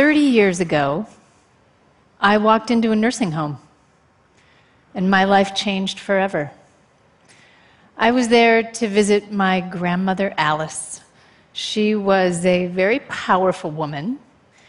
[0.00, 1.06] 30 years ago,
[2.22, 3.58] I walked into a nursing home,
[4.94, 6.52] and my life changed forever.
[7.98, 11.02] I was there to visit my grandmother, Alice.
[11.52, 14.18] She was a very powerful woman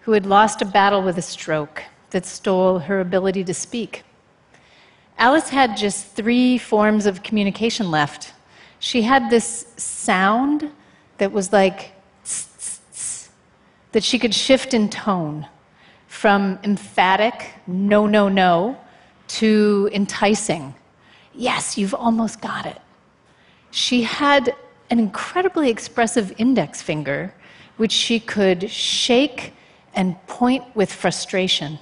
[0.00, 4.02] who had lost a battle with a stroke that stole her ability to speak.
[5.18, 8.32] Alice had just three forms of communication left.
[8.80, 10.72] She had this sound
[11.18, 11.91] that was like
[13.92, 15.46] that she could shift in tone
[16.08, 18.78] from emphatic, no, no, no,
[19.28, 20.74] to enticing,
[21.34, 22.80] yes, you've almost got it.
[23.70, 24.54] She had
[24.90, 27.32] an incredibly expressive index finger,
[27.78, 29.54] which she could shake
[29.94, 31.78] and point with frustration.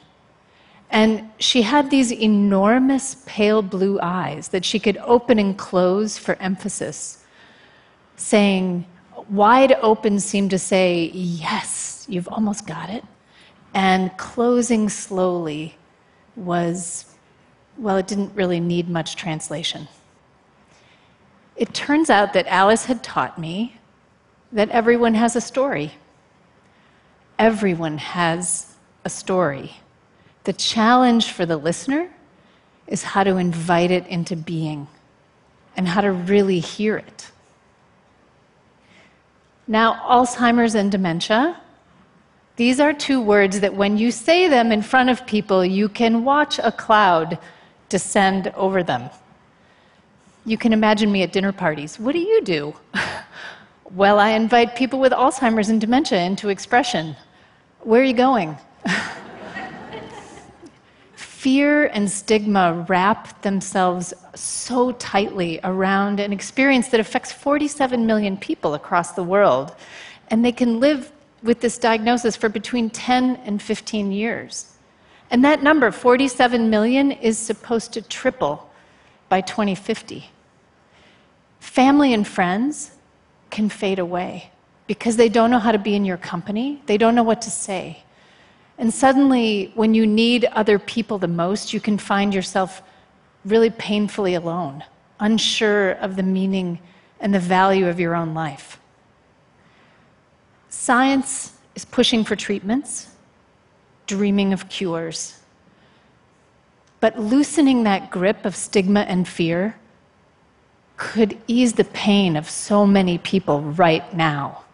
[0.90, 6.36] And she had these enormous pale blue eyes that she could open and close for
[6.36, 7.24] emphasis,
[8.16, 8.86] saying,
[9.28, 13.04] wide open seemed to say, Yes, you've almost got it.
[13.74, 15.76] And closing slowly
[16.36, 17.14] was,
[17.78, 19.88] well, it didn't really need much translation.
[21.56, 23.76] It turns out that Alice had taught me
[24.52, 25.92] that everyone has a story.
[27.38, 28.74] Everyone has
[29.04, 29.76] a story.
[30.44, 32.10] The challenge for the listener
[32.86, 34.88] is how to invite it into being
[35.76, 37.30] and how to really hear it.
[39.68, 41.60] Now, Alzheimer's and dementia,
[42.60, 46.26] these are two words that when you say them in front of people, you can
[46.26, 47.38] watch a cloud
[47.88, 49.08] descend over them.
[50.44, 51.98] You can imagine me at dinner parties.
[51.98, 52.74] What do you do?
[53.94, 57.16] well, I invite people with Alzheimer's and dementia into expression.
[57.78, 58.58] Where are you going?
[61.14, 68.74] fear and stigma wrap themselves so tightly around an experience that affects 47 million people
[68.74, 69.74] across the world.
[70.28, 71.10] And they can live
[71.42, 74.74] with this diagnosis for between 10 and 15 years.
[75.30, 78.68] And that number, 47 million, is supposed to triple
[79.28, 80.28] by 2050.
[81.60, 82.92] Family and friends
[83.50, 84.50] can fade away
[84.86, 87.50] because they don't know how to be in your company, they don't know what to
[87.50, 88.02] say.
[88.76, 92.82] And suddenly, when you need other people the most, you can find yourself
[93.44, 94.82] really painfully alone,
[95.20, 96.80] unsure of the meaning
[97.20, 98.79] and the value of your own life.
[100.80, 103.08] Science is pushing for treatments,
[104.06, 105.38] dreaming of cures.
[107.00, 109.76] But loosening that grip of stigma and fear
[110.96, 114.64] could ease the pain of so many people right now.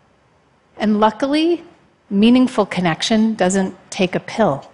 [0.76, 1.64] And luckily,
[2.08, 4.70] Meaningful connection doesn't take a pill,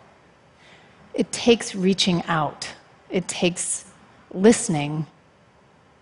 [1.14, 2.68] it takes reaching out,
[3.08, 3.86] it takes
[4.34, 5.06] listening,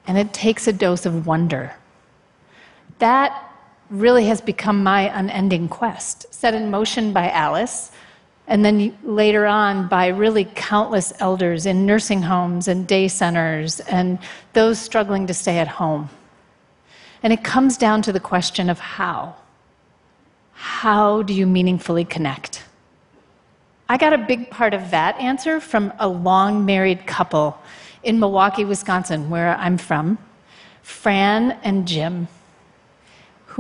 [0.09, 1.73] and it takes a dose of wonder.
[2.99, 3.50] That
[3.91, 7.91] really has become my unending quest, set in motion by Alice,
[8.47, 14.19] and then later on by really countless elders in nursing homes and day centers and
[14.53, 16.09] those struggling to stay at home.
[17.23, 19.37] And it comes down to the question of how.
[20.53, 22.65] How do you meaningfully connect?
[23.89, 27.59] I got a big part of that answer from a long married couple
[28.03, 30.19] in Milwaukee, Wisconsin, where I'm from,
[30.83, 32.29] Fran and Jim,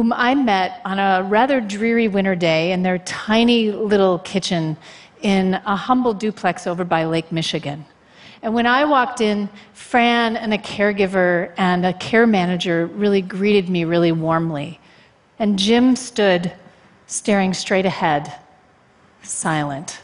[0.00, 4.74] whom I met on a rather dreary winter day in their tiny little kitchen
[5.20, 7.84] in a humble duplex over by Lake Michigan.
[8.40, 13.68] And when I walked in, Fran and a caregiver and a care manager really greeted
[13.68, 14.80] me really warmly.
[15.38, 16.50] And Jim stood
[17.06, 18.32] staring straight ahead,
[19.22, 20.00] silent.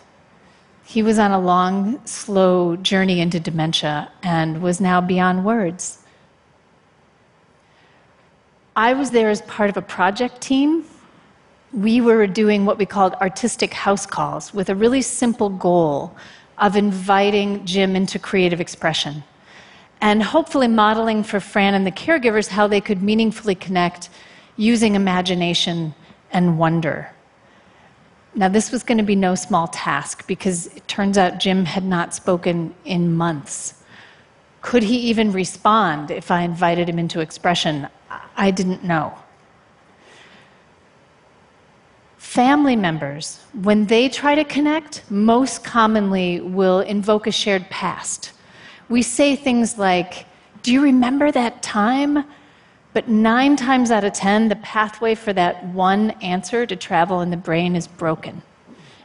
[0.84, 6.00] He was on a long, slow journey into dementia and was now beyond words.
[8.76, 10.84] I was there as part of a project team.
[11.72, 16.14] We were doing what we called artistic house calls with a really simple goal
[16.58, 19.24] of inviting Jim into creative expression
[20.02, 24.10] and hopefully modeling for Fran and the caregivers how they could meaningfully connect
[24.58, 25.94] using imagination
[26.30, 27.10] and wonder.
[28.34, 31.84] Now, this was going to be no small task because it turns out Jim had
[31.84, 33.82] not spoken in months.
[34.60, 37.88] Could he even respond if I invited him into expression?
[38.36, 39.16] I didn't know.
[42.18, 48.32] Family members, when they try to connect, most commonly will invoke a shared past.
[48.88, 50.26] We say things like,
[50.62, 52.24] Do you remember that time
[52.96, 57.28] but nine times out of 10, the pathway for that one answer to travel in
[57.28, 58.40] the brain is broken.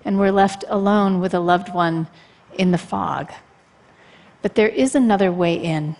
[0.05, 2.07] And we're left alone with a loved one
[2.53, 3.33] in the fog.
[4.41, 5.97] But there is another way in.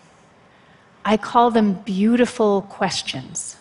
[1.04, 3.58] I call them beautiful questions.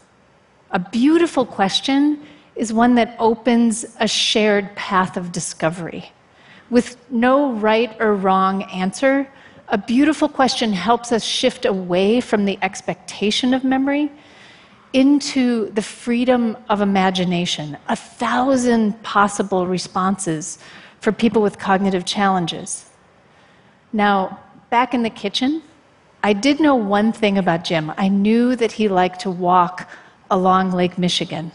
[0.73, 2.21] A beautiful question
[2.55, 6.13] is one that opens a shared path of discovery.
[6.69, 9.29] With no right or wrong answer,
[9.69, 14.13] a beautiful question helps us shift away from the expectation of memory
[14.93, 20.59] into the freedom of imagination, a thousand possible responses
[21.01, 22.91] for people with cognitive challenges.
[23.93, 24.39] Now,
[24.71, 25.63] back in the kitchen,
[26.23, 27.93] I did know one thing about Jim.
[27.97, 29.89] I knew that he liked to walk
[30.31, 31.51] along Lake Michigan.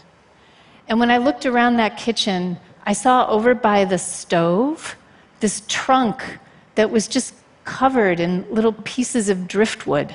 [0.88, 4.96] And when I looked around that kitchen, I saw over by the stove
[5.40, 6.38] this trunk
[6.74, 7.34] that was just
[7.64, 10.14] covered in little pieces of driftwood.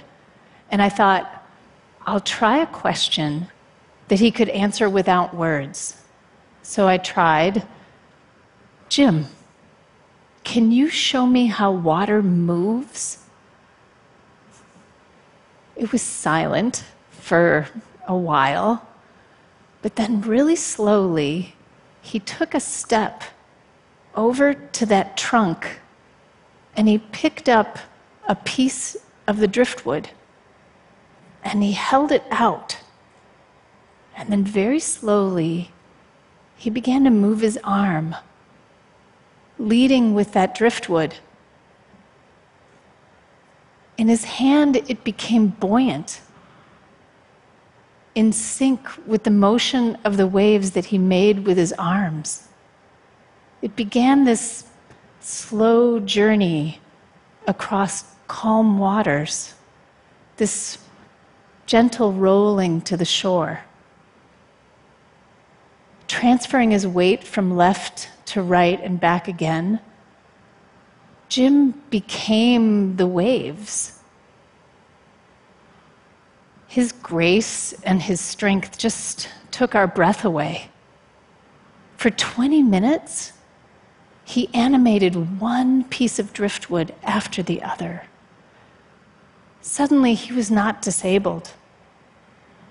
[0.69, 1.45] And I thought,
[2.05, 3.47] I'll try a question
[4.07, 6.01] that he could answer without words.
[6.63, 7.65] So I tried,
[8.89, 9.27] Jim,
[10.43, 13.20] can you show me how water moves?
[15.81, 17.67] It was silent for
[18.07, 18.87] a while,
[19.81, 21.55] but then really slowly,
[22.03, 23.23] he took a step
[24.13, 25.79] over to that trunk
[26.77, 27.79] and he picked up
[28.27, 28.95] a piece
[29.25, 30.11] of the driftwood
[31.43, 32.77] and he held it out.
[34.15, 35.71] And then very slowly,
[36.57, 38.15] he began to move his arm,
[39.57, 41.15] leading with that driftwood.
[44.01, 46.21] In his hand, it became buoyant,
[48.15, 52.47] in sync with the motion of the waves that he made with his arms.
[53.61, 54.67] It began this
[55.19, 56.81] slow journey
[57.45, 59.53] across calm waters,
[60.37, 60.79] this
[61.67, 63.59] gentle rolling to the shore.
[66.07, 69.79] Transferring his weight from left to right and back again,
[71.31, 74.01] Jim became the waves.
[76.67, 80.69] His grace and his strength just took our breath away.
[81.95, 83.31] For 20 minutes,
[84.25, 88.03] he animated one piece of driftwood after the other.
[89.61, 91.53] Suddenly, he was not disabled.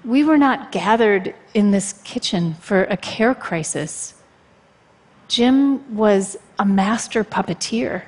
[0.05, 4.17] We were not gathered in this kitchen for a care crisis.
[5.29, 8.03] Jim was a master puppeteer,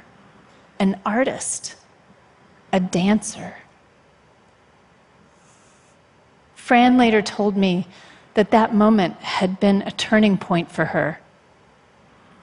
[0.82, 1.76] an artist,
[2.73, 3.55] a dancer.
[6.56, 7.87] Fran later told me
[8.34, 11.20] that that moment had been a turning point for her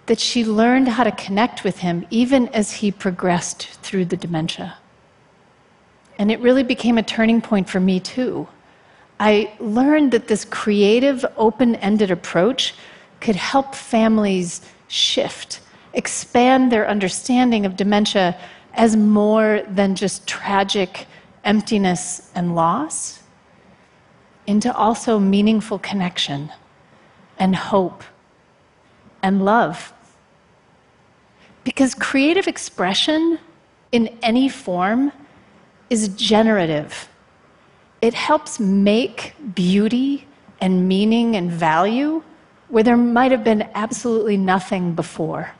[0.05, 4.77] that she learned how to connect with him even as he progressed through the dementia.
[6.17, 8.47] And it really became a turning point for me, too.
[9.19, 12.73] I learned that this creative, open ended approach
[13.19, 15.59] could help families shift,
[15.93, 18.37] expand their understanding of dementia
[18.73, 21.07] as more than just tragic
[21.43, 23.21] emptiness and loss,
[24.47, 26.51] into also meaningful connection
[27.37, 28.03] and hope
[29.21, 29.93] and love.
[31.63, 33.39] Because creative expression
[33.91, 35.11] in any form
[35.89, 37.09] is generative.
[38.01, 40.27] It helps make beauty
[40.61, 42.23] and meaning and value
[42.69, 45.51] where there might have been absolutely nothing before.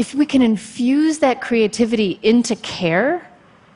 [0.00, 3.28] If we can infuse that creativity into care,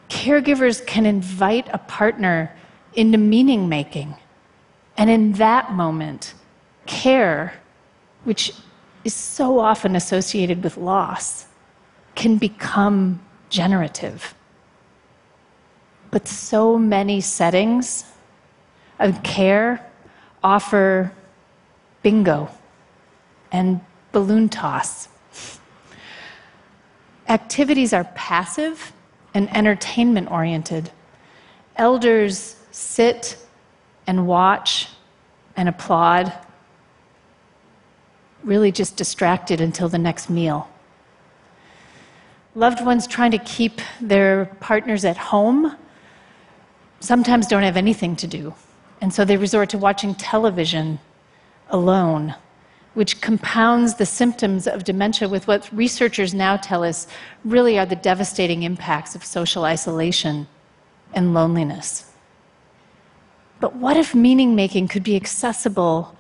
[0.09, 2.51] caregivers can invite a partner
[2.95, 4.17] into meaning making.
[4.97, 6.33] And in that moment,
[6.87, 7.53] care,
[8.25, 8.55] which
[9.05, 11.45] is so often associated with loss
[12.15, 14.35] can become generative.
[16.11, 18.07] But so many settings
[18.99, 19.85] of care
[20.43, 21.13] offer
[22.03, 22.49] bingo
[23.53, 25.09] and balloon toss.
[27.29, 28.93] Activities are passive
[29.33, 30.91] and entertainment oriented.
[31.77, 33.37] Elders sit
[34.07, 34.89] and watch
[35.57, 36.33] and applaud
[38.43, 40.69] really just distracted until the next meal.
[42.55, 45.77] Loved ones trying to keep their partners at home
[47.01, 48.55] sometimes don't have anything to do,
[49.01, 50.99] and so they resort to watching television
[51.71, 52.35] alone,
[52.95, 57.07] which compounds the symptoms of dementia with what researchers now tell us
[57.45, 60.47] really are the devastating impacts of social isolation
[61.13, 62.11] and loneliness.
[63.61, 66.17] But what if meaning making could be accessible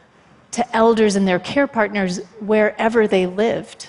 [0.54, 3.88] to elders and their care partners wherever they lived.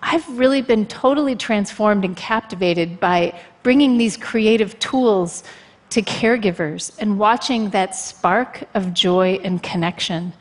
[0.00, 5.44] I've really been totally transformed and captivated by bringing these creative tools
[5.90, 10.32] to caregivers and watching that spark of joy and connection,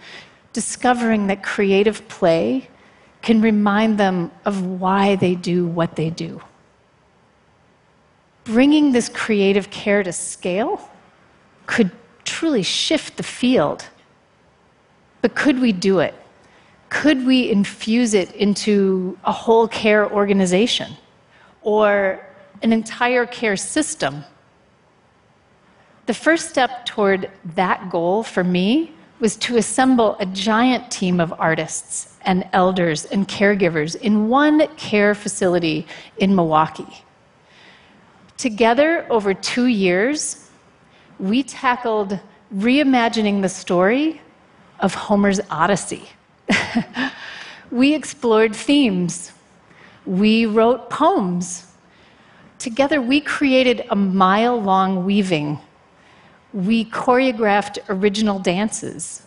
[0.53, 2.69] discovering that creative play
[3.22, 6.41] can remind them of why they do what they do.
[8.43, 10.89] Bringing this creative care to scale
[11.65, 11.91] could
[12.24, 13.88] truly shift the field
[15.24, 16.13] But could we do it?
[16.89, 20.98] Could we infuse it into a whole care organization
[21.62, 22.24] or
[22.62, 24.25] an entire care system?
[26.07, 28.91] The first step toward that goal for me
[29.23, 35.15] was to assemble a giant team of artists and elders and caregivers in one care
[35.15, 35.87] facility
[36.17, 37.05] in Milwaukee.
[38.35, 40.49] Together, over two years,
[41.19, 42.19] we tackled
[42.53, 44.19] reimagining the story
[44.81, 46.09] of Homer's Odyssey.
[47.71, 49.31] we explored themes.
[50.05, 51.67] We wrote poems.
[52.59, 55.59] Together, we created a mile long weaving
[56.53, 59.24] we choreographed original dances.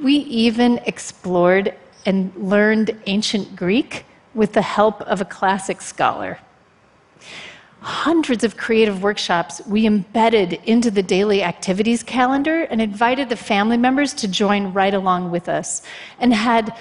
[0.00, 4.04] We even explored and learned ancient Greek
[4.34, 6.38] with the help of a classic scholar.
[7.80, 13.76] Hundreds of creative workshops we embedded into the daily activities calendar and invited the family
[13.76, 15.82] members to join right along with us,
[16.18, 16.76] and had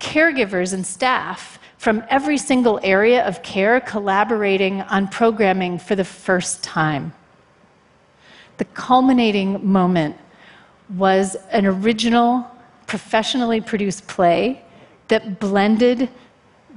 [0.00, 6.62] caregivers and staff from every single area of care collaborating on programming for the first
[6.62, 7.12] time.
[8.58, 10.16] The culminating moment
[10.96, 12.46] was an original,
[12.86, 14.64] professionally produced play
[15.08, 16.08] that blended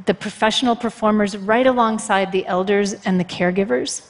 [0.05, 4.07] the professional performers right alongside the elders and the caregivers.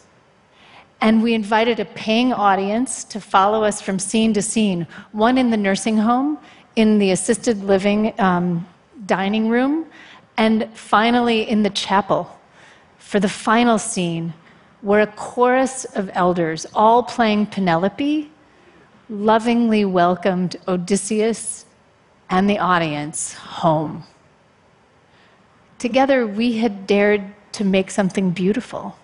[1.02, 5.50] And we invited a paying audience to follow us from scene to scene, one in
[5.50, 6.38] the nursing home,
[6.76, 8.68] in the assisted living um,
[9.06, 9.88] dining room,
[10.38, 12.40] and finally in the chapel
[12.98, 14.34] for the final scene
[14.82, 18.30] where a chorus of elders, all playing Penelope,
[19.10, 21.66] lovingly welcomed Odysseus
[22.30, 24.04] and the audience home.
[25.78, 28.98] Together, we had dared to make something beautiful,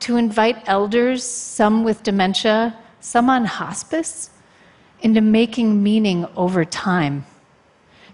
[0.00, 4.30] to invite elders, some with dementia, some on hospice,
[5.02, 7.26] into making meaning over time,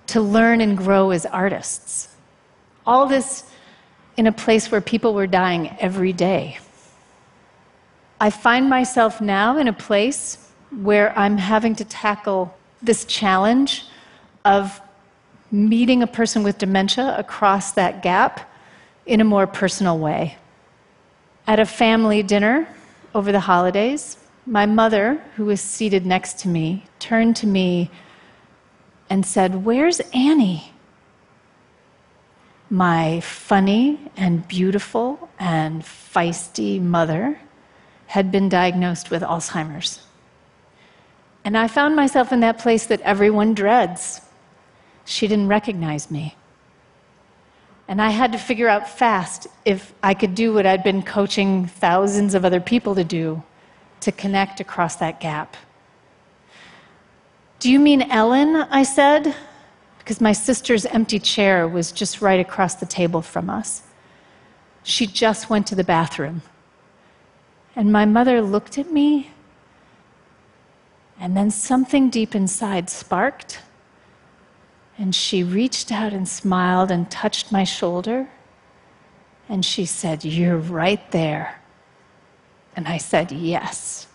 [0.06, 2.08] to learn and grow as artists.
[2.86, 3.44] All this
[4.16, 6.58] in a place where people were dying every day.
[8.20, 13.84] I find myself now in a place where I'm having to tackle this challenge
[14.44, 14.80] of
[15.52, 18.50] meeting a person with dementia across that gap
[19.06, 20.37] in a more personal way.
[21.46, 22.68] At a family dinner
[23.14, 27.90] over the holidays, my mother, who was seated next to me, turned to me
[29.08, 30.72] and said, Where's Annie?
[32.68, 37.38] My funny and beautiful and feisty mother
[38.08, 40.00] had been diagnosed with Alzheimer's.
[41.44, 44.22] And I found myself in that place that everyone dreads.
[45.04, 46.34] She didn't recognize me.
[47.86, 51.66] And I had to figure out fast if I could do what I'd been coaching
[51.66, 53.42] thousands of other people to do
[54.00, 55.56] to connect across that gap.
[57.58, 58.56] Do you mean Ellen?
[58.56, 59.34] I said,
[59.98, 63.82] because my sister's empty chair was just right across the table from us.
[64.82, 66.40] She just went to the bathroom.
[67.78, 69.30] And my mother looked at me,
[71.20, 73.61] and then something deep inside sparked.
[74.99, 78.28] And she reached out and smiled and touched my shoulder.
[79.49, 81.61] And she said, You're right there.
[82.75, 84.08] And I said, Yes.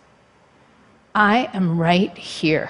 [1.15, 2.70] I am right here.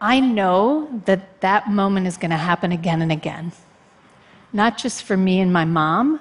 [0.00, 3.52] I know that that moment is going to happen again and again.
[4.54, 6.18] Not just for me and my mom,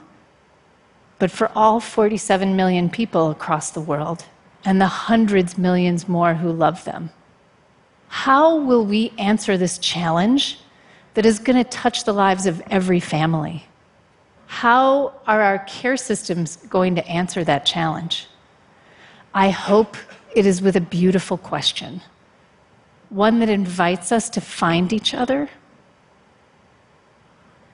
[1.24, 4.26] but for all 47 million people across the world
[4.66, 7.12] and the hundreds millions more who love them.
[8.10, 10.60] How will we answer this challenge
[11.14, 13.64] that is going to touch the lives of every family?
[14.48, 18.28] How are our care systems going to answer that challenge?
[19.34, 19.96] I hope
[20.36, 22.02] it is with a beautiful question,
[23.08, 25.50] one that invites us to find each other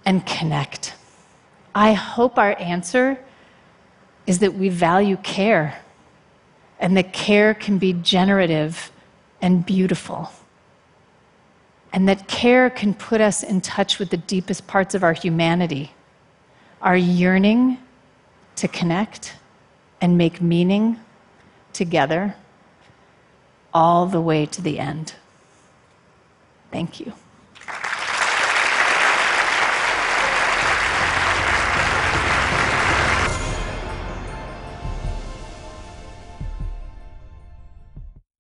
[0.06, 0.94] and connect.
[1.74, 3.18] I hope our answer
[4.28, 5.80] is that we value care,
[6.80, 8.92] and that care can be generative
[9.42, 10.32] and beautiful.
[11.92, 15.94] And that care can put us in touch with the deepest parts of our humanity,
[16.82, 17.80] our yearning
[18.58, 19.36] to connect
[20.02, 21.00] and make meaning
[21.74, 22.36] together
[23.74, 25.14] all the way to the end.
[26.72, 27.14] Thank you.